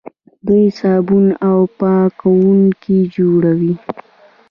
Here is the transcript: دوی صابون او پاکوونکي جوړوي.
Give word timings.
دوی 0.45 0.65
صابون 0.79 1.25
او 1.47 1.57
پاکوونکي 1.79 2.97
جوړوي. 3.15 3.73